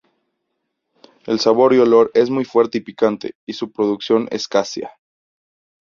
El 1.27 1.39
sabor 1.39 1.75
y 1.75 1.77
olor 1.77 2.09
es 2.15 2.31
muy 2.31 2.43
fuerte 2.43 2.79
y 2.79 2.81
picante, 2.81 3.35
y 3.45 3.53
su 3.53 3.71
producción 3.71 4.27
escasea. 4.31 4.93